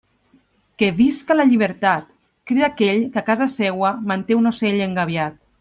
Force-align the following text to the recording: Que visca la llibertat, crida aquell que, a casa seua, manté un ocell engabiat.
Que 0.81 0.87
visca 1.01 1.37
la 1.37 1.45
llibertat, 1.51 2.09
crida 2.53 2.71
aquell 2.71 3.05
que, 3.05 3.21
a 3.23 3.25
casa 3.31 3.51
seua, 3.59 3.95
manté 4.13 4.41
un 4.43 4.55
ocell 4.57 4.85
engabiat. 4.91 5.43